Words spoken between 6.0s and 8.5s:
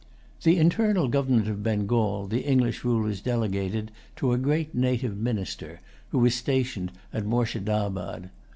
who was stationed at Moorshedabad.